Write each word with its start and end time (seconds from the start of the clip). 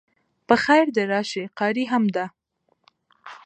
په 0.47 0.55
خیر 0.63 0.85
د 0.95 0.97
راشی 1.11 1.43
قاری 1.59 1.85
هم 1.91 2.03
ده 2.15 2.25